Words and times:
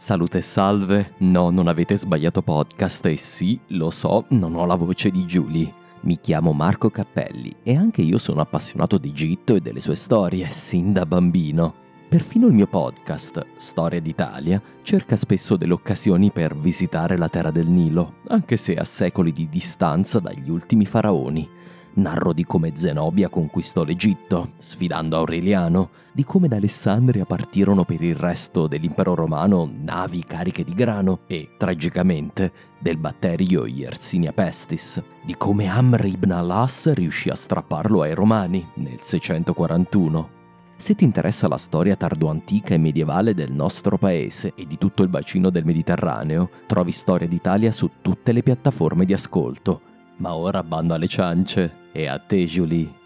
Salute 0.00 0.38
e 0.38 0.42
salve, 0.42 1.14
no, 1.18 1.50
non 1.50 1.66
avete 1.66 1.96
sbagliato 1.96 2.40
podcast 2.40 3.04
e 3.06 3.16
sì, 3.16 3.58
lo 3.70 3.90
so, 3.90 4.26
non 4.28 4.54
ho 4.54 4.64
la 4.64 4.76
voce 4.76 5.10
di 5.10 5.24
Julie. 5.24 5.74
Mi 6.02 6.20
chiamo 6.20 6.52
Marco 6.52 6.88
Cappelli 6.88 7.52
e 7.64 7.74
anche 7.74 8.02
io 8.02 8.16
sono 8.16 8.40
appassionato 8.40 8.96
di 8.96 9.08
Egitto 9.08 9.56
e 9.56 9.60
delle 9.60 9.80
sue 9.80 9.96
storie, 9.96 10.52
sin 10.52 10.92
da 10.92 11.04
bambino. 11.04 11.74
Perfino 12.08 12.46
il 12.46 12.52
mio 12.52 12.68
podcast, 12.68 13.44
Storia 13.56 14.00
d'Italia, 14.00 14.62
cerca 14.82 15.16
spesso 15.16 15.56
delle 15.56 15.72
occasioni 15.72 16.30
per 16.30 16.56
visitare 16.56 17.16
la 17.16 17.28
terra 17.28 17.50
del 17.50 17.66
Nilo, 17.66 18.18
anche 18.28 18.56
se 18.56 18.76
a 18.76 18.84
secoli 18.84 19.32
di 19.32 19.48
distanza 19.48 20.20
dagli 20.20 20.48
ultimi 20.48 20.86
faraoni 20.86 21.56
Narro 21.98 22.32
di 22.32 22.44
come 22.44 22.74
Zenobia 22.76 23.28
conquistò 23.28 23.82
l'Egitto, 23.82 24.52
sfidando 24.56 25.16
Aureliano, 25.16 25.90
di 26.12 26.24
come 26.24 26.46
da 26.46 26.54
Alessandria 26.54 27.24
partirono 27.24 27.84
per 27.84 28.00
il 28.02 28.14
resto 28.14 28.68
dell'impero 28.68 29.16
romano 29.16 29.68
navi 29.82 30.22
cariche 30.24 30.62
di 30.62 30.74
grano 30.74 31.20
e, 31.26 31.50
tragicamente, 31.58 32.52
del 32.78 32.98
batterio 32.98 33.66
Yersinia 33.66 34.32
pestis, 34.32 35.02
di 35.24 35.36
come 35.36 35.66
Amr 35.66 36.04
ibn 36.04 36.30
al-As 36.30 36.92
riuscì 36.92 37.30
a 37.30 37.34
strapparlo 37.34 38.02
ai 38.02 38.14
romani 38.14 38.64
nel 38.74 39.00
641. 39.00 40.36
Se 40.76 40.94
ti 40.94 41.02
interessa 41.02 41.48
la 41.48 41.58
storia 41.58 41.96
tardoantica 41.96 42.74
e 42.74 42.78
medievale 42.78 43.34
del 43.34 43.50
nostro 43.50 43.98
paese 43.98 44.52
e 44.54 44.66
di 44.66 44.78
tutto 44.78 45.02
il 45.02 45.08
bacino 45.08 45.50
del 45.50 45.64
Mediterraneo, 45.64 46.48
trovi 46.68 46.92
Storia 46.92 47.26
d'Italia 47.26 47.72
su 47.72 47.90
tutte 48.00 48.30
le 48.30 48.44
piattaforme 48.44 49.04
di 49.04 49.12
ascolto 49.12 49.87
ma 50.18 50.34
ora 50.34 50.62
bando 50.62 50.94
alle 50.94 51.08
ciance 51.08 51.86
e 51.92 52.06
a 52.06 52.18
te, 52.18 52.44
Julie. 52.44 52.96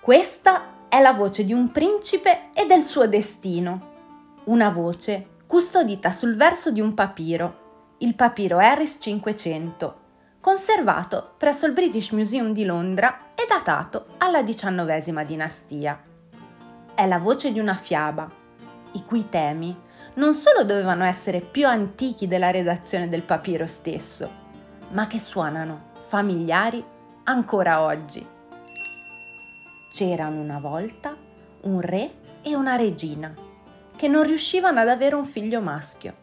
Questa 0.00 0.86
è 0.88 1.00
la 1.00 1.12
voce 1.12 1.44
di 1.44 1.52
un 1.52 1.70
principe 1.70 2.50
e 2.54 2.66
del 2.66 2.82
suo 2.82 3.06
destino. 3.06 3.96
Una 4.44 4.70
voce 4.70 5.36
custodita 5.46 6.10
sul 6.10 6.36
verso 6.36 6.70
di 6.70 6.80
un 6.80 6.94
papiro, 6.94 7.96
il 7.98 8.14
papiro 8.14 8.58
Harris 8.58 8.96
500, 8.98 10.00
conservato 10.40 11.34
presso 11.36 11.66
il 11.66 11.72
British 11.72 12.10
Museum 12.12 12.52
di 12.52 12.64
Londra 12.64 13.34
e 13.34 13.44
datato 13.46 14.06
alla 14.18 14.42
XIX 14.42 15.24
dinastia. 15.24 16.02
È 16.94 17.06
la 17.06 17.18
voce 17.18 17.52
di 17.52 17.58
una 17.58 17.74
fiaba, 17.74 18.30
i 18.92 19.04
cui 19.04 19.28
temi 19.28 19.76
non 20.18 20.34
solo 20.34 20.64
dovevano 20.64 21.04
essere 21.04 21.40
più 21.40 21.66
antichi 21.66 22.26
della 22.26 22.50
redazione 22.50 23.08
del 23.08 23.22
papiro 23.22 23.66
stesso, 23.66 24.28
ma 24.90 25.06
che 25.06 25.20
suonano 25.20 25.90
familiari 26.06 26.84
ancora 27.24 27.82
oggi. 27.82 28.26
C'erano 29.92 30.40
una 30.40 30.58
volta 30.58 31.16
un 31.62 31.80
re 31.80 32.10
e 32.42 32.54
una 32.56 32.74
regina 32.74 33.32
che 33.94 34.08
non 34.08 34.24
riuscivano 34.24 34.80
ad 34.80 34.88
avere 34.88 35.14
un 35.14 35.24
figlio 35.24 35.60
maschio. 35.60 36.14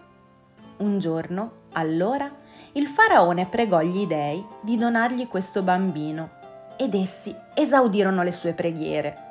Un 0.77 0.99
giorno, 0.99 1.51
allora, 1.73 2.29
il 2.73 2.87
faraone 2.87 3.45
pregò 3.45 3.79
gli 3.81 4.05
dei 4.05 4.45
di 4.61 4.77
donargli 4.77 5.27
questo 5.27 5.61
bambino 5.61 6.31
ed 6.77 6.93
essi 6.95 7.33
esaudirono 7.53 8.23
le 8.23 8.33
sue 8.33 8.51
preghiere. 8.51 9.23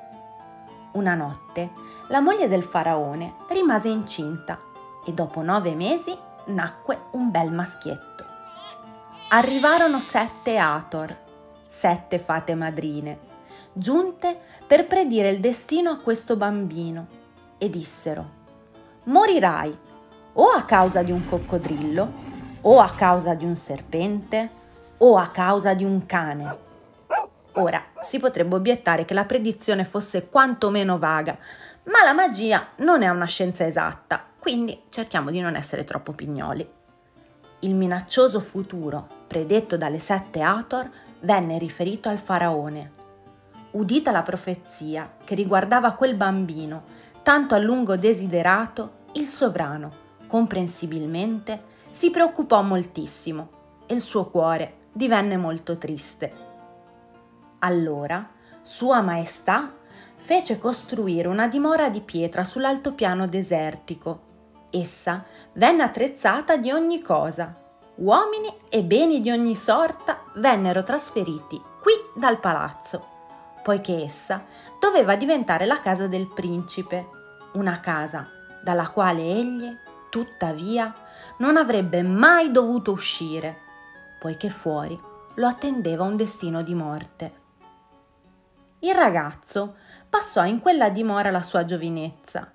Una 0.93 1.15
notte 1.15 1.71
la 2.09 2.21
moglie 2.21 2.49
del 2.49 2.63
faraone 2.63 3.35
rimase 3.49 3.89
incinta 3.89 4.61
e 5.05 5.13
dopo 5.13 5.43
nove 5.43 5.75
mesi 5.75 6.17
nacque 6.47 7.05
un 7.13 7.31
bel 7.31 7.51
maschietto. 7.51 8.25
Arrivarono 9.29 9.99
sette 9.99 10.59
Ator, 10.59 11.17
sette 11.67 12.19
fate 12.19 12.55
madrine, 12.55 13.19
giunte 13.73 14.39
per 14.67 14.87
predire 14.87 15.31
il 15.31 15.41
destino 15.41 15.91
a 15.91 15.99
questo 15.99 16.37
bambino 16.37 17.07
e 17.59 17.71
dissero, 17.71 18.43
morirai 19.05 19.79
o 20.35 20.49
a 20.49 20.63
causa 20.65 21.03
di 21.03 21.11
un 21.11 21.25
coccodrillo, 21.27 22.33
o 22.63 22.81
a 22.81 22.91
causa 22.91 23.35
di 23.35 23.45
un 23.45 23.57
serpente, 23.57 24.51
o 24.99 25.17
a 25.17 25.29
causa 25.29 25.75
di 25.75 25.85
un 25.85 26.07
cane. 26.07 26.59
Ora, 27.55 27.83
si 28.01 28.19
potrebbe 28.19 28.57
obiettare 28.57 29.05
che 29.05 29.15
la 29.15 29.25
predizione 29.25 29.85
fosse 29.85 30.29
quantomeno 30.29 30.99
vaga, 30.99 31.39
ma 31.85 32.03
la 32.03 32.13
magia 32.13 32.69
non 32.77 33.03
è 33.03 33.09
una 33.09 33.27
scienza 33.27 33.67
esatta, 33.67 34.25
quindi 34.39 34.83
cerchiamo 34.89 35.31
di 35.31 35.41
non 35.41 35.57
essere 35.57 35.85
troppo 35.85 36.13
pignoli. 36.13 36.67
Il 37.61 37.75
minaccioso 37.75 38.41
futuro 38.41 39.07
predetto 39.27 39.77
dalle 39.77 39.99
sette 39.99 40.43
Ator 40.43 40.91
venne 41.21 41.59
riferito 41.59 42.09
al 42.09 42.19
faraone. 42.19 42.93
Udita 43.73 44.11
la 44.11 44.23
profezia 44.23 45.15
che 45.25 45.35
riguardava 45.35 45.93
quel 45.93 46.15
bambino, 46.15 46.85
tanto 47.23 47.55
a 47.55 47.59
lungo 47.59 47.97
desiderato, 47.97 49.03
il 49.13 49.25
sovrano, 49.25 50.03
comprensibilmente, 50.27 51.73
si 51.91 52.11
preoccupò 52.11 52.63
moltissimo 52.63 53.49
e 53.87 53.95
il 53.95 54.01
suo 54.01 54.27
cuore 54.27 54.83
divenne 54.93 55.37
molto 55.37 55.79
triste. 55.79 56.33
Allora, 57.61 58.29
Sua 58.63 59.01
Maestà 59.01 59.73
fece 60.25 60.59
costruire 60.59 61.29
una 61.29 61.49
dimora 61.49 61.91
di 61.91 62.01
pietra 62.01 62.45
sull'altopiano 62.45 63.27
desertico. 63.27 64.21
Essa 64.71 65.23
venne 65.53 65.83
attrezzata 65.83 66.57
di 66.57 66.71
ogni 66.71 67.03
cosa. 67.03 67.55
Uomini 67.97 68.51
e 68.71 68.83
beni 68.85 69.21
di 69.21 69.31
ogni 69.31 69.55
sorta 69.55 70.23
vennero 70.37 70.83
trasferiti 70.83 71.61
qui 71.79 71.93
dal 72.15 72.41
palazzo, 72.41 73.07
poiché 73.63 74.03
essa 74.03 74.47
doveva 74.81 75.15
diventare 75.15 75.67
la 75.67 75.83
casa 75.83 76.07
del 76.07 76.27
principe, 76.33 77.07
una 77.53 77.79
casa 77.81 78.27
dalla 78.63 78.89
quale 78.89 79.21
egli, 79.21 79.71
tuttavia, 80.09 80.95
non 81.37 81.59
avrebbe 81.59 82.03
mai 82.03 82.51
dovuto 82.51 82.93
uscire, 82.93 83.59
poiché 84.19 84.49
fuori 84.49 84.99
lo 85.35 85.47
attendeva 85.47 86.05
un 86.05 86.17
destino 86.17 86.63
di 86.63 86.75
morte. 86.75 87.43
Il 88.85 88.95
ragazzo 88.95 89.77
passò 90.11 90.45
in 90.45 90.61
quella 90.61 90.91
dimora 90.91 91.31
la 91.31 91.41
sua 91.41 91.65
giovinezza, 91.65 92.53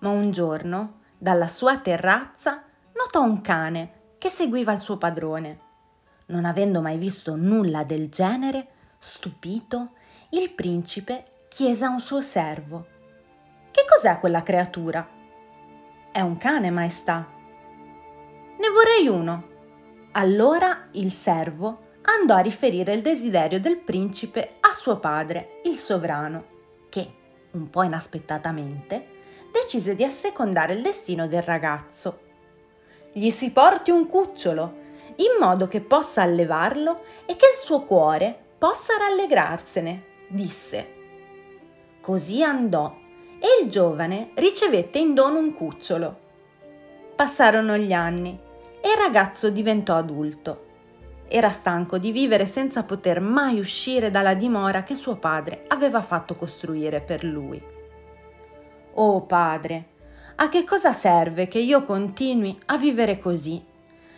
ma 0.00 0.08
un 0.08 0.32
giorno, 0.32 1.02
dalla 1.16 1.46
sua 1.46 1.78
terrazza, 1.78 2.64
notò 2.96 3.22
un 3.22 3.40
cane 3.40 4.14
che 4.18 4.28
seguiva 4.28 4.72
il 4.72 4.80
suo 4.80 4.96
padrone. 4.96 5.60
Non 6.26 6.46
avendo 6.46 6.80
mai 6.80 6.98
visto 6.98 7.36
nulla 7.36 7.84
del 7.84 8.08
genere, 8.08 8.66
stupito, 8.98 9.92
il 10.30 10.50
principe 10.50 11.44
chiese 11.46 11.84
a 11.84 11.90
un 11.90 12.00
suo 12.00 12.20
servo: 12.22 12.86
Che 13.70 13.84
cos'è 13.88 14.18
quella 14.18 14.42
creatura? 14.42 15.08
È 16.10 16.20
un 16.20 16.36
cane, 16.38 16.70
maestà. 16.70 17.24
Ne 18.58 18.68
vorrei 18.68 19.06
uno. 19.06 19.48
Allora 20.10 20.88
il 20.94 21.12
servo 21.12 21.86
andò 22.02 22.34
a 22.34 22.40
riferire 22.40 22.94
il 22.94 23.00
desiderio 23.00 23.60
del 23.60 23.76
principe 23.76 24.56
suo 24.78 24.98
padre, 24.98 25.60
il 25.64 25.76
sovrano 25.76 26.44
che, 26.88 27.06
un 27.50 27.68
po' 27.68 27.82
inaspettatamente, 27.82 29.16
decise 29.52 29.96
di 29.96 30.04
assecondare 30.04 30.72
il 30.72 30.82
destino 30.82 31.26
del 31.26 31.42
ragazzo. 31.42 32.20
Gli 33.12 33.30
si 33.30 33.50
porti 33.50 33.90
un 33.90 34.06
cucciolo, 34.06 34.86
in 35.16 35.36
modo 35.40 35.66
che 35.66 35.80
possa 35.80 36.22
allevarlo 36.22 37.02
e 37.26 37.34
che 37.34 37.46
il 37.52 37.58
suo 37.60 37.82
cuore 37.82 38.38
possa 38.56 38.96
rallegrarsene, 38.96 40.04
disse. 40.28 40.94
Così 42.00 42.42
andò 42.44 42.96
e 43.40 43.62
il 43.62 43.68
giovane 43.68 44.30
ricevette 44.34 44.98
in 44.98 45.12
dono 45.12 45.38
un 45.38 45.54
cucciolo. 45.54 46.20
Passarono 47.16 47.76
gli 47.76 47.92
anni 47.92 48.38
e 48.80 48.88
il 48.88 48.96
ragazzo 48.96 49.50
diventò 49.50 49.96
adulto 49.96 50.66
era 51.28 51.50
stanco 51.50 51.98
di 51.98 52.10
vivere 52.10 52.46
senza 52.46 52.82
poter 52.82 53.20
mai 53.20 53.58
uscire 53.58 54.10
dalla 54.10 54.34
dimora 54.34 54.82
che 54.82 54.94
suo 54.94 55.16
padre 55.16 55.64
aveva 55.68 56.00
fatto 56.00 56.36
costruire 56.36 57.00
per 57.00 57.22
lui. 57.22 57.62
Oh 58.94 59.22
padre, 59.22 59.86
a 60.36 60.48
che 60.48 60.64
cosa 60.64 60.92
serve 60.92 61.46
che 61.46 61.58
io 61.58 61.84
continui 61.84 62.58
a 62.66 62.78
vivere 62.78 63.18
così? 63.18 63.62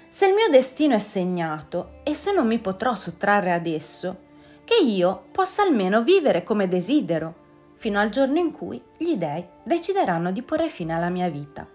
Se 0.09 0.27
il 0.27 0.35
mio 0.35 0.49
destino 0.49 0.95
è 0.95 0.99
segnato 0.99 2.01
e 2.03 2.15
se 2.15 2.33
non 2.33 2.47
mi 2.47 2.59
potrò 2.59 2.95
sottrarre 2.95 3.53
ad 3.53 3.67
esso, 3.67 4.29
che 4.65 4.77
io 4.77 5.25
possa 5.33 5.63
almeno 5.63 6.03
vivere 6.03 6.43
come 6.45 6.69
desidero, 6.69 7.35
fino 7.75 7.99
al 7.99 8.11
giorno 8.11 8.39
in 8.39 8.53
cui 8.53 8.81
gli 8.97 9.17
dei 9.17 9.45
decideranno 9.65 10.31
di 10.31 10.43
porre 10.43 10.69
fine 10.69 10.93
alla 10.93 11.09
mia 11.09 11.29
vita. 11.29 11.67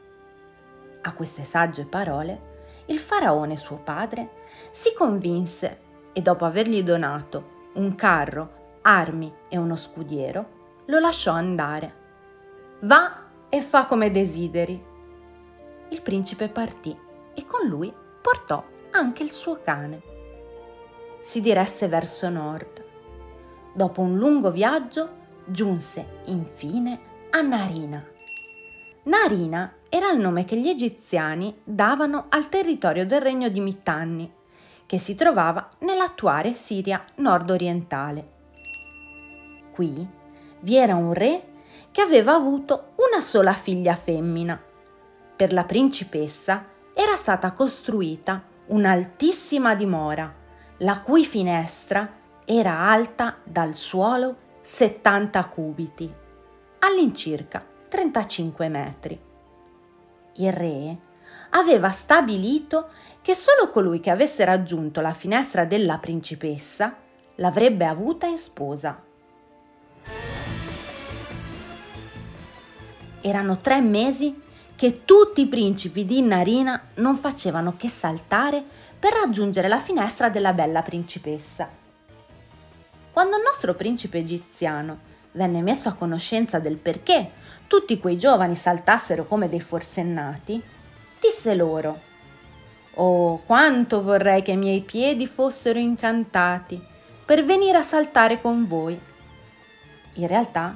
A 1.01 1.13
queste 1.13 1.43
sagge 1.43 1.85
parole, 1.85 2.54
il 2.87 2.99
faraone 2.99 3.57
suo 3.57 3.77
padre 3.77 4.31
si 4.71 4.93
convinse 4.93 5.79
e 6.13 6.21
dopo 6.21 6.45
avergli 6.45 6.83
donato 6.83 7.53
un 7.73 7.95
carro, 7.95 8.79
armi 8.81 9.33
e 9.49 9.57
uno 9.57 9.75
scudiero, 9.75 10.53
lo 10.85 10.99
lasciò 10.99 11.31
andare. 11.31 12.03
Va 12.81 13.23
e 13.49 13.61
fa 13.61 13.85
come 13.85 14.11
desideri. 14.11 14.81
Il 15.89 16.01
principe 16.01 16.49
partì 16.49 16.97
e 17.33 17.45
con 17.45 17.67
lui 17.67 17.91
portò 18.21 18.63
anche 18.91 19.23
il 19.23 19.31
suo 19.31 19.59
cane. 19.63 20.01
Si 21.21 21.41
diresse 21.41 21.87
verso 21.87 22.29
nord. 22.29 22.83
Dopo 23.73 24.01
un 24.01 24.17
lungo 24.17 24.51
viaggio 24.51 25.23
giunse 25.45 26.21
infine 26.25 26.99
a 27.31 27.41
Narina. 27.41 28.03
Narina 29.03 29.73
era 29.95 30.11
il 30.11 30.19
nome 30.19 30.43
che 30.43 30.57
gli 30.57 30.67
egiziani 30.67 31.55
davano 31.63 32.25
al 32.27 32.49
territorio 32.49 33.05
del 33.05 33.21
regno 33.21 33.47
di 33.47 33.61
Mitanni, 33.61 34.29
che 34.85 34.97
si 34.97 35.15
trovava 35.15 35.69
nell'attuale 35.79 36.53
Siria 36.53 37.01
nord-orientale. 37.15 38.33
Qui 39.71 40.05
vi 40.59 40.75
era 40.75 40.95
un 40.95 41.13
re 41.13 41.43
che 41.91 42.01
aveva 42.01 42.33
avuto 42.33 42.91
una 43.09 43.21
sola 43.21 43.53
figlia 43.53 43.95
femmina. 43.95 44.59
Per 45.33 45.53
la 45.53 45.63
principessa 45.63 46.65
era 46.93 47.15
stata 47.15 47.53
costruita 47.53 48.43
un'altissima 48.65 49.75
dimora, 49.75 50.29
la 50.79 50.99
cui 50.99 51.23
finestra 51.23 52.17
era 52.43 52.79
alta 52.79 53.37
dal 53.45 53.75
suolo 53.75 54.35
70 54.61 55.45
cubiti, 55.45 56.11
all'incirca 56.79 57.65
35 57.87 58.67
metri. 58.67 59.33
Il 60.37 60.51
re 60.51 60.97
aveva 61.51 61.89
stabilito 61.89 62.89
che 63.21 63.33
solo 63.33 63.69
colui 63.69 64.01
che 64.01 64.09
avesse 64.09 64.43
raggiunto 64.43 64.99
la 64.99 65.13
finestra 65.13 65.63
della 65.63 65.97
principessa 65.97 66.95
l'avrebbe 67.35 67.85
avuta 67.85 68.27
in 68.27 68.37
sposa. 68.37 69.01
Erano 73.21 73.57
tre 73.57 73.81
mesi 73.81 74.41
che 74.75 75.05
tutti 75.05 75.41
i 75.41 75.47
principi 75.47 76.05
di 76.05 76.21
Narina 76.21 76.89
non 76.95 77.15
facevano 77.15 77.75
che 77.77 77.87
saltare 77.87 78.61
per 78.99 79.13
raggiungere 79.13 79.69
la 79.69 79.79
finestra 79.79 80.29
della 80.29 80.51
bella 80.51 80.81
principessa. 80.81 81.69
Quando 83.11 83.37
il 83.37 83.43
nostro 83.43 83.73
principe 83.73 84.17
egiziano 84.17 84.99
venne 85.31 85.61
messo 85.61 85.87
a 85.87 85.93
conoscenza 85.93 86.59
del 86.59 86.75
perché 86.75 87.43
tutti 87.67 87.99
quei 87.99 88.17
giovani 88.17 88.55
saltassero 88.55 89.25
come 89.25 89.49
dei 89.49 89.61
forsennati, 89.61 90.61
disse 91.19 91.55
loro 91.55 92.13
Oh, 92.97 93.41
quanto 93.45 94.01
vorrei 94.03 94.41
che 94.41 94.51
i 94.51 94.57
miei 94.57 94.79
piedi 94.79 95.27
fossero 95.27 95.77
incantati 95.77 96.81
per 97.25 97.43
venire 97.43 97.77
a 97.77 97.83
saltare 97.83 98.39
con 98.39 98.65
voi. 98.67 98.97
In 100.13 100.27
realtà, 100.27 100.73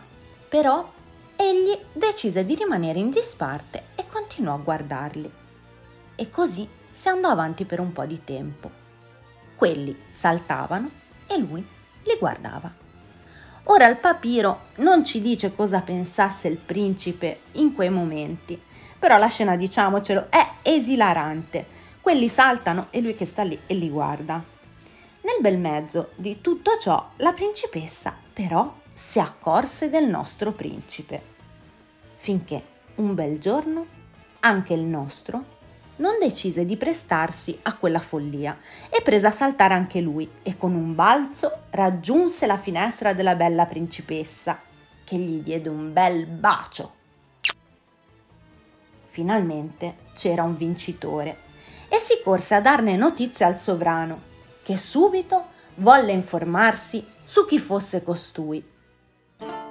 però, 0.49 0.91
egli 1.37 1.77
decise 1.93 2.43
di 2.43 2.55
rimanere 2.55 2.99
in 2.99 3.09
disparte 3.09 3.83
e 3.95 4.05
continuò 4.05 4.55
a 4.55 4.57
guardarli. 4.57 5.31
E 6.15 6.29
così 6.29 6.67
si 6.91 7.07
andò 7.07 7.29
avanti 7.29 7.63
per 7.63 7.79
un 7.79 7.93
po' 7.93 8.05
di 8.05 8.21
tempo. 8.25 8.69
Quelli 9.55 9.97
saltavano 10.11 10.89
e 11.25 11.37
lui 11.37 11.65
li 12.03 12.17
guardava. 12.19 12.88
Ora 13.63 13.87
il 13.87 13.97
papiro 13.97 14.67
non 14.75 15.05
ci 15.05 15.21
dice 15.21 15.53
cosa 15.53 15.81
pensasse 15.81 16.47
il 16.47 16.57
principe 16.57 17.41
in 17.53 17.73
quei 17.73 17.89
momenti, 17.89 18.59
però 18.97 19.17
la 19.17 19.27
scena, 19.27 19.55
diciamocelo, 19.55 20.27
è 20.29 20.45
esilarante. 20.63 21.65
Quelli 22.01 22.27
saltano 22.27 22.87
e 22.89 23.01
lui 23.01 23.15
che 23.15 23.25
sta 23.25 23.43
lì 23.43 23.59
e 23.65 23.73
li 23.73 23.89
guarda. 23.89 24.43
Nel 25.21 25.37
bel 25.41 25.57
mezzo 25.57 26.11
di 26.15 26.41
tutto 26.41 26.77
ciò, 26.79 27.11
la 27.17 27.33
principessa 27.33 28.15
però 28.33 28.73
si 28.93 29.19
accorse 29.19 29.89
del 29.89 30.05
nostro 30.05 30.51
principe, 30.51 31.21
finché 32.17 32.63
un 32.95 33.13
bel 33.13 33.39
giorno 33.39 33.85
anche 34.39 34.73
il 34.73 34.81
nostro 34.81 35.57
non 35.99 36.17
decise 36.19 36.65
di 36.65 36.77
prestarsi 36.77 37.57
a 37.63 37.75
quella 37.75 37.99
follia 37.99 38.57
e 38.89 39.01
prese 39.01 39.27
a 39.27 39.31
saltare 39.31 39.73
anche 39.73 40.01
lui 40.01 40.29
e 40.43 40.57
con 40.57 40.73
un 40.73 40.95
balzo 40.95 41.63
raggiunse 41.71 42.45
la 42.45 42.57
finestra 42.57 43.13
della 43.13 43.35
bella 43.35 43.65
principessa, 43.65 44.59
che 45.03 45.17
gli 45.17 45.41
diede 45.41 45.69
un 45.69 45.91
bel 45.93 46.25
bacio. 46.25 46.93
Finalmente 49.07 49.95
c'era 50.15 50.43
un 50.43 50.55
vincitore 50.55 51.47
e 51.89 51.97
si 51.97 52.21
corse 52.23 52.55
a 52.55 52.61
darne 52.61 52.95
notizia 52.95 53.47
al 53.47 53.57
sovrano, 53.57 54.21
che 54.63 54.77
subito 54.77 55.57
volle 55.75 56.11
informarsi 56.11 57.05
su 57.23 57.45
chi 57.45 57.59
fosse 57.59 58.03
costui. 58.03 58.63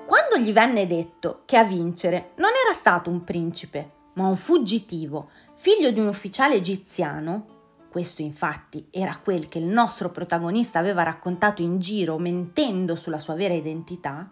Quando 0.06 0.36
gli 0.38 0.52
venne 0.52 0.86
detto 0.86 1.42
che 1.44 1.56
a 1.56 1.64
vincere 1.64 2.32
non 2.36 2.50
era 2.64 2.74
stato 2.74 3.08
un 3.08 3.24
principe, 3.24 3.92
ma 4.14 4.26
un 4.26 4.36
fuggitivo, 4.36 5.30
figlio 5.60 5.90
di 5.90 5.98
un 5.98 6.06
ufficiale 6.06 6.54
egiziano, 6.54 7.56
questo 7.90 8.22
infatti 8.22 8.86
era 8.92 9.18
quel 9.20 9.48
che 9.48 9.58
il 9.58 9.64
nostro 9.64 10.08
protagonista 10.08 10.78
aveva 10.78 11.02
raccontato 11.02 11.62
in 11.62 11.80
giro 11.80 12.16
mentendo 12.16 12.94
sulla 12.94 13.18
sua 13.18 13.34
vera 13.34 13.54
identità, 13.54 14.30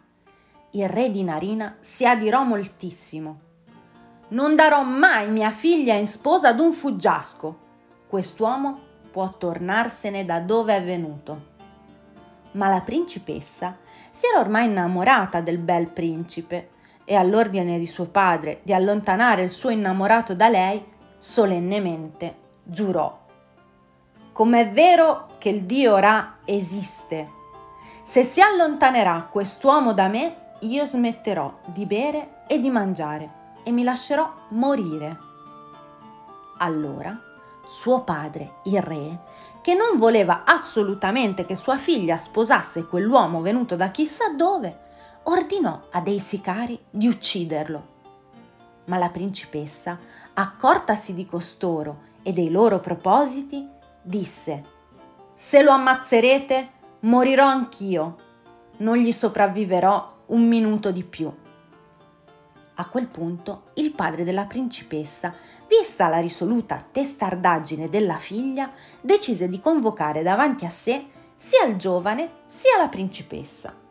il 0.70 0.88
re 0.88 1.10
di 1.10 1.24
Narina 1.24 1.78
si 1.80 2.06
adirò 2.06 2.44
moltissimo. 2.44 3.40
Non 4.28 4.54
darò 4.54 4.84
mai 4.84 5.28
mia 5.28 5.50
figlia 5.50 5.94
in 5.94 6.06
sposa 6.06 6.50
ad 6.50 6.60
un 6.60 6.72
fuggiasco. 6.72 7.58
Quest'uomo 8.06 8.78
può 9.10 9.36
tornarsene 9.36 10.24
da 10.24 10.38
dove 10.38 10.76
è 10.76 10.84
venuto. 10.84 11.54
Ma 12.52 12.68
la 12.68 12.82
principessa 12.82 13.78
si 14.10 14.26
era 14.26 14.38
ormai 14.38 14.66
innamorata 14.66 15.40
del 15.40 15.58
bel 15.58 15.88
principe 15.88 16.70
e 17.04 17.16
all'ordine 17.16 17.80
di 17.80 17.86
suo 17.86 18.06
padre 18.06 18.60
di 18.62 18.72
allontanare 18.72 19.42
il 19.42 19.50
suo 19.50 19.70
innamorato 19.70 20.32
da 20.34 20.48
lei, 20.48 20.94
solennemente 21.18 22.36
giurò. 22.62 23.24
Com'è 24.32 24.70
vero 24.70 25.36
che 25.38 25.48
il 25.48 25.64
Dio 25.64 25.96
Ra 25.96 26.38
esiste, 26.44 27.30
se 28.02 28.22
si 28.22 28.40
allontanerà 28.40 29.28
quest'uomo 29.30 29.92
da 29.92 30.08
me, 30.08 30.54
io 30.60 30.86
smetterò 30.86 31.60
di 31.66 31.86
bere 31.86 32.44
e 32.46 32.60
di 32.60 32.70
mangiare 32.70 33.58
e 33.64 33.70
mi 33.72 33.82
lascerò 33.82 34.32
morire. 34.50 35.18
Allora 36.58 37.20
suo 37.66 38.02
padre, 38.02 38.58
il 38.64 38.80
re, 38.80 39.18
che 39.60 39.74
non 39.74 39.96
voleva 39.96 40.44
assolutamente 40.44 41.44
che 41.44 41.56
sua 41.56 41.76
figlia 41.76 42.16
sposasse 42.16 42.86
quell'uomo 42.86 43.40
venuto 43.40 43.74
da 43.74 43.90
chissà 43.90 44.28
dove, 44.28 44.84
ordinò 45.24 45.88
a 45.90 46.00
dei 46.00 46.20
sicari 46.20 46.78
di 46.88 47.08
ucciderlo. 47.08 47.94
Ma 48.86 48.98
la 48.98 49.10
principessa, 49.10 49.98
accortasi 50.34 51.14
di 51.14 51.26
costoro 51.26 52.14
e 52.22 52.32
dei 52.32 52.50
loro 52.50 52.80
propositi, 52.80 53.68
disse 54.02 54.64
Se 55.34 55.62
lo 55.62 55.70
ammazzerete, 55.70 56.70
morirò 57.00 57.46
anch'io. 57.46 58.16
Non 58.78 58.96
gli 58.96 59.12
sopravviverò 59.12 60.14
un 60.26 60.46
minuto 60.46 60.90
di 60.90 61.04
più. 61.04 61.32
A 62.78 62.88
quel 62.88 63.06
punto 63.06 63.70
il 63.74 63.92
padre 63.92 64.22
della 64.22 64.44
principessa, 64.44 65.34
vista 65.66 66.08
la 66.08 66.18
risoluta 66.18 66.84
testardaggine 66.90 67.88
della 67.88 68.16
figlia, 68.16 68.70
decise 69.00 69.48
di 69.48 69.60
convocare 69.60 70.22
davanti 70.22 70.64
a 70.64 70.70
sé 70.70 71.06
sia 71.34 71.64
il 71.64 71.76
giovane 71.76 72.30
sia 72.46 72.76
la 72.78 72.88
principessa 72.88 73.84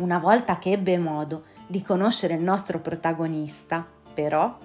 una 0.00 0.18
volta 0.18 0.58
che 0.58 0.72
ebbe 0.72 0.98
modo 0.98 1.44
di 1.70 1.82
conoscere 1.82 2.34
il 2.34 2.42
nostro 2.42 2.80
protagonista, 2.80 3.86
però, 4.12 4.58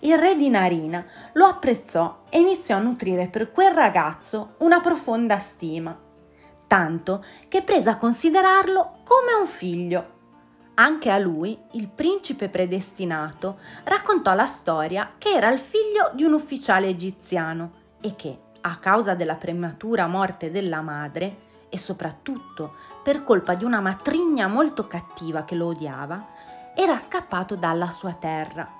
il 0.00 0.18
re 0.18 0.34
di 0.34 0.48
Narina 0.48 1.04
lo 1.34 1.46
apprezzò 1.46 2.24
e 2.28 2.40
iniziò 2.40 2.76
a 2.76 2.80
nutrire 2.80 3.28
per 3.28 3.52
quel 3.52 3.72
ragazzo 3.72 4.54
una 4.58 4.80
profonda 4.80 5.36
stima, 5.36 5.96
tanto 6.66 7.24
che 7.46 7.62
prese 7.62 7.90
a 7.90 7.96
considerarlo 7.96 8.98
come 9.04 9.34
un 9.40 9.46
figlio. 9.46 10.16
Anche 10.74 11.10
a 11.10 11.18
lui, 11.18 11.56
il 11.72 11.88
principe 11.88 12.48
predestinato 12.48 13.58
raccontò 13.84 14.34
la 14.34 14.46
storia 14.46 15.12
che 15.16 15.30
era 15.30 15.52
il 15.52 15.60
figlio 15.60 16.10
di 16.12 16.24
un 16.24 16.32
ufficiale 16.32 16.88
egiziano 16.88 17.72
e 18.00 18.16
che, 18.16 18.36
a 18.62 18.76
causa 18.78 19.14
della 19.14 19.36
prematura 19.36 20.08
morte 20.08 20.50
della 20.50 20.80
madre, 20.80 21.46
e 21.70 21.78
soprattutto 21.78 22.74
per 23.02 23.24
colpa 23.24 23.54
di 23.54 23.64
una 23.64 23.80
matrigna 23.80 24.46
molto 24.46 24.86
cattiva 24.86 25.44
che 25.44 25.54
lo 25.54 25.66
odiava, 25.66 26.26
era 26.80 26.96
scappato 26.96 27.56
dalla 27.56 27.90
sua 27.90 28.12
terra. 28.12 28.72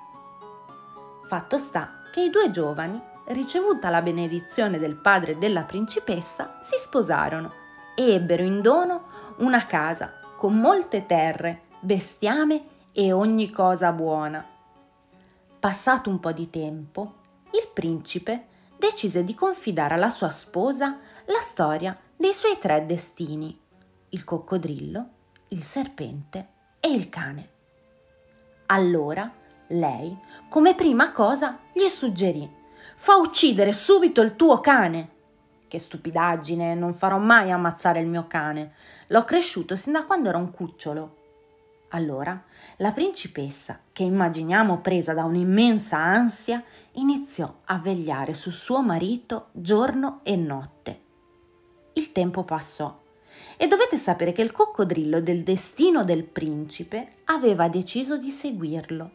Fatto 1.26 1.58
sta 1.58 2.02
che 2.12 2.22
i 2.22 2.30
due 2.30 2.48
giovani, 2.48 3.02
ricevuta 3.26 3.90
la 3.90 4.02
benedizione 4.02 4.78
del 4.78 4.94
padre 4.94 5.36
della 5.36 5.64
principessa, 5.64 6.58
si 6.60 6.76
sposarono 6.78 7.52
e 7.96 8.12
ebbero 8.12 8.44
in 8.44 8.62
dono 8.62 9.34
una 9.38 9.66
casa 9.66 10.12
con 10.36 10.56
molte 10.60 11.06
terre, 11.06 11.62
bestiame 11.80 12.66
e 12.92 13.10
ogni 13.10 13.50
cosa 13.50 13.90
buona. 13.90 14.46
Passato 15.58 16.08
un 16.08 16.20
po' 16.20 16.30
di 16.30 16.48
tempo, 16.50 17.14
il 17.50 17.68
principe 17.74 18.46
decise 18.76 19.24
di 19.24 19.34
confidare 19.34 19.94
alla 19.94 20.10
sua 20.10 20.30
sposa 20.30 20.98
la 21.24 21.40
storia 21.40 21.98
dei 22.16 22.32
suoi 22.32 22.58
tre 22.60 22.86
destini, 22.86 23.60
il 24.10 24.22
coccodrillo, 24.22 25.08
il 25.48 25.64
serpente 25.64 26.46
e 26.78 26.92
il 26.92 27.08
cane. 27.08 27.56
Allora 28.70 29.32
lei, 29.68 30.16
come 30.48 30.74
prima 30.74 31.12
cosa, 31.12 31.58
gli 31.72 31.86
suggerì 31.86 32.56
fa 33.00 33.16
uccidere 33.16 33.72
subito 33.72 34.20
il 34.20 34.34
tuo 34.34 34.60
cane. 34.60 35.10
Che 35.68 35.78
stupidaggine, 35.78 36.74
non 36.74 36.94
farò 36.94 37.18
mai 37.18 37.50
ammazzare 37.50 38.00
il 38.00 38.08
mio 38.08 38.26
cane. 38.26 38.72
L'ho 39.08 39.24
cresciuto 39.24 39.76
sin 39.76 39.92
da 39.92 40.04
quando 40.04 40.28
era 40.28 40.36
un 40.36 40.50
cucciolo. 40.50 41.16
Allora 41.90 42.42
la 42.78 42.92
principessa, 42.92 43.80
che 43.92 44.02
immaginiamo 44.02 44.80
presa 44.80 45.14
da 45.14 45.24
un'immensa 45.24 45.96
ansia, 45.96 46.62
iniziò 46.92 47.60
a 47.66 47.78
vegliare 47.78 48.34
su 48.34 48.50
suo 48.50 48.82
marito 48.82 49.48
giorno 49.52 50.20
e 50.24 50.36
notte. 50.36 51.00
Il 51.94 52.12
tempo 52.12 52.42
passò 52.42 53.00
e 53.60 53.66
dovete 53.66 53.96
sapere 53.96 54.32
che 54.32 54.40
il 54.40 54.52
coccodrillo 54.52 55.20
del 55.20 55.42
destino 55.42 56.04
del 56.04 56.22
principe 56.22 57.16
aveva 57.24 57.68
deciso 57.68 58.16
di 58.16 58.30
seguirlo 58.30 59.10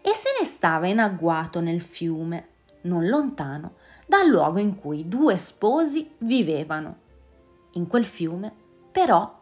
e 0.00 0.14
se 0.14 0.28
ne 0.38 0.46
stava 0.46 0.86
in 0.86 1.00
agguato 1.00 1.60
nel 1.60 1.80
fiume, 1.82 2.46
non 2.82 3.08
lontano 3.08 3.74
dal 4.06 4.28
luogo 4.28 4.58
in 4.58 4.76
cui 4.76 5.00
i 5.00 5.08
due 5.08 5.36
sposi 5.36 6.08
vivevano. 6.18 6.96
In 7.72 7.88
quel 7.88 8.04
fiume, 8.04 8.52
però, 8.92 9.36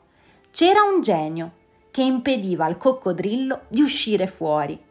c'era 0.51 0.83
un 0.83 1.03
genio 1.03 1.53
che 1.91 2.03
impediva 2.03 2.65
al 2.65 2.79
coccodrillo 2.79 3.65
di 3.69 3.83
uscire 3.83 4.27
fuori. 4.27 4.83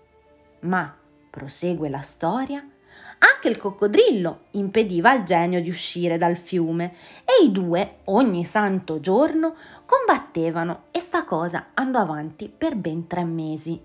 Ma, 0.62 0.96
prosegue 1.30 1.90
la 1.90 2.02
storia, 2.02 2.66
anche 3.20 3.48
il 3.48 3.58
coccodrillo 3.58 4.46
impediva 4.52 5.10
al 5.10 5.24
genio 5.24 5.62
di 5.62 5.70
uscire 5.70 6.18
dal 6.18 6.36
fiume 6.36 6.96
e 7.24 7.44
i 7.44 7.52
due 7.52 7.98
ogni 8.06 8.44
santo 8.44 9.00
giorno 9.00 9.56
combattevano 9.86 10.86
e 10.92 11.00
sta 11.00 11.24
cosa 11.26 11.68
andò 11.74 12.00
avanti 12.00 12.50
per 12.56 12.76
ben 12.76 13.08
tre 13.08 13.24
mesi. 13.24 13.82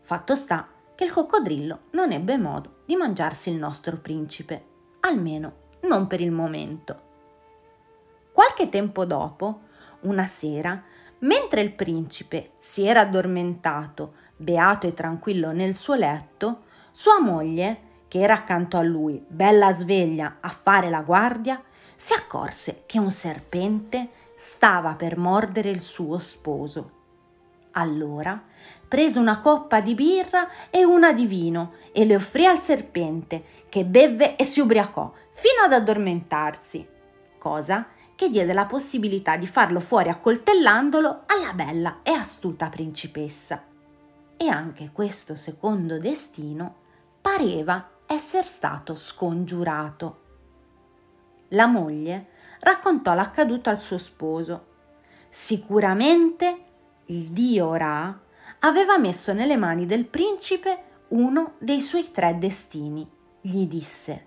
Fatto 0.00 0.34
sta 0.34 0.68
che 0.94 1.04
il 1.04 1.12
coccodrillo 1.12 1.80
non 1.92 2.12
ebbe 2.12 2.38
modo 2.38 2.82
di 2.86 2.96
mangiarsi 2.96 3.50
il 3.50 3.56
nostro 3.56 3.96
principe, 3.98 4.64
almeno 5.00 5.64
non 5.82 6.06
per 6.06 6.20
il 6.20 6.32
momento. 6.32 7.04
Qualche 8.32 8.68
tempo 8.68 9.04
dopo, 9.04 9.60
una 10.00 10.24
sera, 10.24 10.82
mentre 11.20 11.60
il 11.60 11.72
principe 11.72 12.52
si 12.58 12.86
era 12.86 13.00
addormentato, 13.00 14.14
beato 14.36 14.86
e 14.86 14.94
tranquillo 14.94 15.52
nel 15.52 15.74
suo 15.74 15.94
letto, 15.94 16.64
sua 16.90 17.20
moglie, 17.20 17.80
che 18.16 18.22
era 18.22 18.32
accanto 18.32 18.78
a 18.78 18.82
lui, 18.82 19.22
bella 19.28 19.74
sveglia 19.74 20.38
a 20.40 20.48
fare 20.48 20.88
la 20.88 21.02
guardia, 21.02 21.62
si 21.94 22.14
accorse 22.14 22.84
che 22.86 22.98
un 22.98 23.10
serpente 23.10 24.08
stava 24.38 24.94
per 24.94 25.18
mordere 25.18 25.68
il 25.68 25.82
suo 25.82 26.16
sposo. 26.16 26.92
Allora 27.72 28.42
prese 28.88 29.18
una 29.18 29.40
coppa 29.40 29.82
di 29.82 29.94
birra 29.94 30.48
e 30.70 30.82
una 30.82 31.12
di 31.12 31.26
vino 31.26 31.74
e 31.92 32.06
le 32.06 32.16
offrì 32.16 32.46
al 32.46 32.58
serpente, 32.58 33.44
che 33.68 33.84
bevve 33.84 34.36
e 34.36 34.44
si 34.44 34.60
ubriacò 34.60 35.12
fino 35.32 35.64
ad 35.66 35.74
addormentarsi, 35.74 36.88
cosa 37.36 37.88
che 38.14 38.30
diede 38.30 38.54
la 38.54 38.64
possibilità 38.64 39.36
di 39.36 39.46
farlo 39.46 39.80
fuori 39.80 40.08
accoltellandolo 40.08 41.24
alla 41.26 41.52
bella 41.52 41.98
e 42.02 42.12
astuta 42.12 42.70
principessa. 42.70 43.62
E 44.38 44.48
anche 44.48 44.88
questo 44.90 45.34
secondo 45.34 45.98
destino 45.98 46.76
pareva 47.20 47.90
essere 48.06 48.44
stato 48.44 48.94
scongiurato. 48.94 50.24
La 51.48 51.66
moglie 51.66 52.28
raccontò 52.60 53.14
l'accaduto 53.14 53.70
al 53.70 53.78
suo 53.78 53.98
sposo. 53.98 54.74
Sicuramente 55.28 56.64
il 57.06 57.28
dio 57.28 57.74
Ra 57.74 58.18
aveva 58.60 58.98
messo 58.98 59.32
nelle 59.32 59.56
mani 59.56 59.86
del 59.86 60.06
principe 60.06 60.82
uno 61.08 61.54
dei 61.58 61.80
suoi 61.80 62.10
tre 62.10 62.36
destini, 62.38 63.08
gli 63.40 63.66
disse. 63.66 64.26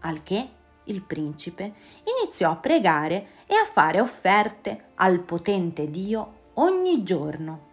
Al 0.00 0.22
che 0.22 0.48
il 0.84 1.02
principe 1.02 1.74
iniziò 2.20 2.50
a 2.50 2.56
pregare 2.56 3.28
e 3.46 3.54
a 3.54 3.64
fare 3.64 4.00
offerte 4.00 4.90
al 4.96 5.20
potente 5.20 5.90
dio 5.90 6.50
ogni 6.54 7.02
giorno. 7.02 7.70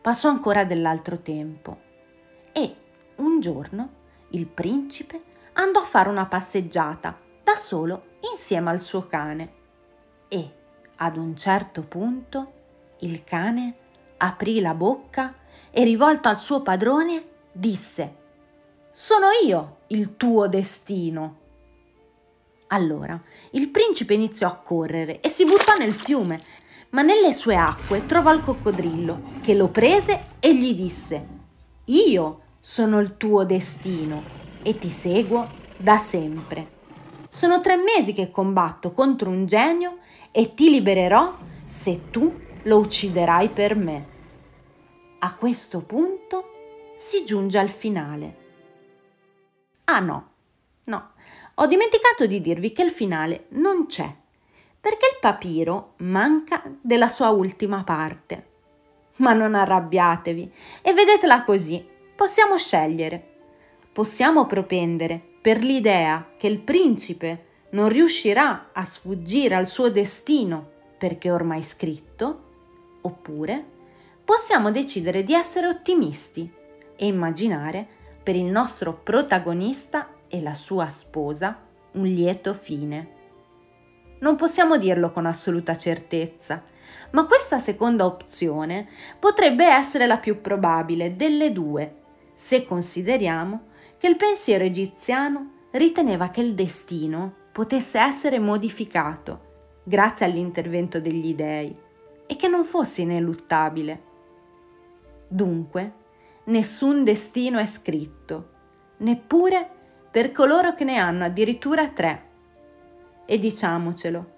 Passò 0.00 0.28
ancora 0.28 0.64
dell'altro 0.64 1.20
tempo 1.20 1.80
e 2.52 2.76
un 3.16 3.40
giorno 3.40 4.02
il 4.34 4.46
principe 4.46 5.22
andò 5.54 5.80
a 5.80 5.84
fare 5.84 6.08
una 6.08 6.26
passeggiata 6.26 7.18
da 7.42 7.54
solo 7.54 8.16
insieme 8.32 8.70
al 8.70 8.80
suo 8.80 9.06
cane 9.06 9.52
e 10.28 10.52
ad 10.96 11.16
un 11.16 11.36
certo 11.36 11.82
punto 11.82 12.52
il 13.00 13.24
cane 13.24 13.74
aprì 14.18 14.60
la 14.60 14.74
bocca 14.74 15.34
e 15.70 15.84
rivolto 15.84 16.28
al 16.28 16.38
suo 16.38 16.62
padrone 16.62 17.22
disse 17.52 18.16
Sono 18.92 19.26
io 19.44 19.78
il 19.88 20.16
tuo 20.16 20.48
destino. 20.48 21.40
Allora 22.68 23.20
il 23.52 23.68
principe 23.68 24.14
iniziò 24.14 24.48
a 24.48 24.56
correre 24.56 25.20
e 25.20 25.28
si 25.28 25.44
buttò 25.44 25.76
nel 25.76 25.92
fiume, 25.92 26.40
ma 26.90 27.02
nelle 27.02 27.32
sue 27.32 27.56
acque 27.56 28.06
trovò 28.06 28.32
il 28.32 28.42
coccodrillo 28.42 29.22
che 29.42 29.54
lo 29.54 29.68
prese 29.68 30.26
e 30.40 30.56
gli 30.56 30.74
disse 30.74 31.26
Io 31.86 32.43
sono 32.66 32.98
il 32.98 33.18
tuo 33.18 33.44
destino 33.44 34.22
e 34.62 34.78
ti 34.78 34.88
seguo 34.88 35.50
da 35.76 35.98
sempre. 35.98 36.68
Sono 37.28 37.60
tre 37.60 37.76
mesi 37.76 38.14
che 38.14 38.30
combatto 38.30 38.92
contro 38.92 39.28
un 39.28 39.44
genio 39.44 39.98
e 40.30 40.54
ti 40.54 40.70
libererò 40.70 41.36
se 41.62 42.08
tu 42.08 42.40
lo 42.62 42.78
ucciderai 42.78 43.50
per 43.50 43.76
me. 43.76 44.06
A 45.18 45.34
questo 45.34 45.80
punto 45.80 46.92
si 46.96 47.22
giunge 47.26 47.58
al 47.58 47.68
finale. 47.68 48.36
Ah 49.84 50.00
no, 50.00 50.30
no, 50.84 51.10
ho 51.56 51.66
dimenticato 51.66 52.24
di 52.24 52.40
dirvi 52.40 52.72
che 52.72 52.82
il 52.82 52.90
finale 52.90 53.44
non 53.50 53.84
c'è, 53.84 54.10
perché 54.80 55.10
il 55.12 55.18
papiro 55.20 55.92
manca 55.98 56.62
della 56.80 57.08
sua 57.08 57.28
ultima 57.28 57.84
parte. 57.84 58.52
Ma 59.16 59.34
non 59.34 59.54
arrabbiatevi 59.54 60.52
e 60.80 60.94
vedetela 60.94 61.44
così 61.44 61.92
possiamo 62.14 62.56
scegliere. 62.56 63.32
Possiamo 63.92 64.46
propendere 64.46 65.20
per 65.40 65.62
l'idea 65.62 66.32
che 66.36 66.46
il 66.46 66.60
principe 66.60 67.46
non 67.70 67.88
riuscirà 67.88 68.70
a 68.72 68.84
sfuggire 68.84 69.54
al 69.54 69.68
suo 69.68 69.90
destino 69.90 70.70
perché 70.96 71.30
ormai 71.30 71.62
scritto, 71.62 72.42
oppure 73.02 73.72
possiamo 74.24 74.70
decidere 74.70 75.22
di 75.22 75.34
essere 75.34 75.66
ottimisti 75.66 76.50
e 76.96 77.06
immaginare 77.06 77.86
per 78.22 78.36
il 78.36 78.46
nostro 78.46 78.94
protagonista 78.94 80.08
e 80.28 80.40
la 80.40 80.54
sua 80.54 80.88
sposa 80.88 81.60
un 81.92 82.04
lieto 82.04 82.54
fine. 82.54 83.08
Non 84.20 84.36
possiamo 84.36 84.78
dirlo 84.78 85.10
con 85.12 85.26
assoluta 85.26 85.76
certezza, 85.76 86.62
ma 87.10 87.26
questa 87.26 87.58
seconda 87.58 88.06
opzione 88.06 88.88
potrebbe 89.18 89.66
essere 89.66 90.06
la 90.06 90.16
più 90.16 90.40
probabile 90.40 91.16
delle 91.16 91.52
due 91.52 92.02
se 92.34 92.66
consideriamo 92.66 93.68
che 93.96 94.08
il 94.08 94.16
pensiero 94.16 94.64
egiziano 94.64 95.52
riteneva 95.70 96.28
che 96.28 96.40
il 96.40 96.54
destino 96.54 97.34
potesse 97.52 97.98
essere 97.98 98.38
modificato 98.38 99.52
grazie 99.84 100.26
all'intervento 100.26 101.00
degli 101.00 101.34
dei 101.34 101.76
e 102.26 102.36
che 102.36 102.48
non 102.48 102.64
fosse 102.64 103.02
ineluttabile. 103.02 104.02
Dunque, 105.28 105.92
nessun 106.44 107.04
destino 107.04 107.58
è 107.58 107.66
scritto, 107.66 108.50
neppure 108.98 109.68
per 110.10 110.32
coloro 110.32 110.74
che 110.74 110.84
ne 110.84 110.96
hanno 110.96 111.24
addirittura 111.24 111.88
tre. 111.88 112.30
E 113.26 113.38
diciamocelo, 113.38 114.32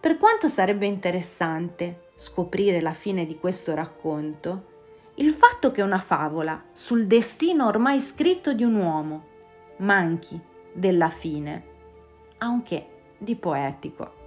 per 0.00 0.16
quanto 0.16 0.48
sarebbe 0.48 0.86
interessante 0.86 2.10
scoprire 2.16 2.80
la 2.80 2.92
fine 2.92 3.26
di 3.26 3.38
questo 3.38 3.74
racconto, 3.74 4.76
il 5.18 5.32
fatto 5.32 5.72
che 5.72 5.82
una 5.82 5.98
favola 5.98 6.62
sul 6.70 7.06
destino 7.06 7.66
ormai 7.66 8.00
scritto 8.00 8.52
di 8.52 8.62
un 8.62 8.76
uomo 8.76 9.24
manchi 9.78 10.40
della 10.72 11.10
fine 11.10 11.64
ha 12.38 12.48
un 12.48 12.62
che 12.62 12.86
di 13.18 13.34
poetico. 13.34 14.17